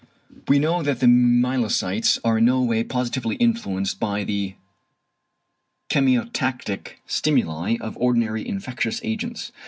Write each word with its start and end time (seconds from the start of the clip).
We 0.47 0.57
know 0.57 0.81
that 0.81 0.99
the 0.99 1.05
myelocytes 1.05 2.17
are 2.23 2.39
in 2.39 2.45
no 2.45 2.63
way 2.63 2.83
positively 2.83 3.35
influenced 3.35 3.99
by 3.99 4.23
the 4.23 4.55
chemiotactic 5.91 6.93
stimuli 7.05 7.77
of 7.79 7.97
ordinary 7.97 8.47
infectious 8.49 8.99
agents. 9.03 9.51